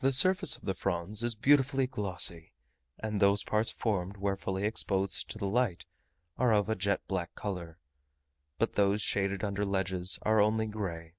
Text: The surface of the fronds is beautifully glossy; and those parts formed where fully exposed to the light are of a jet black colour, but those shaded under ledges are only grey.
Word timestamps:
The 0.00 0.10
surface 0.12 0.56
of 0.56 0.64
the 0.64 0.74
fronds 0.74 1.22
is 1.22 1.36
beautifully 1.36 1.86
glossy; 1.86 2.54
and 2.98 3.20
those 3.20 3.44
parts 3.44 3.70
formed 3.70 4.16
where 4.16 4.34
fully 4.34 4.64
exposed 4.64 5.30
to 5.30 5.38
the 5.38 5.46
light 5.46 5.84
are 6.38 6.52
of 6.52 6.68
a 6.68 6.74
jet 6.74 7.06
black 7.06 7.32
colour, 7.36 7.78
but 8.58 8.72
those 8.72 9.00
shaded 9.00 9.44
under 9.44 9.64
ledges 9.64 10.18
are 10.22 10.40
only 10.40 10.66
grey. 10.66 11.14